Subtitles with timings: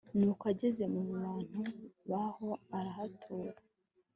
[0.17, 1.61] Nuko ageze mu bantu
[2.09, 3.59] baho arahatura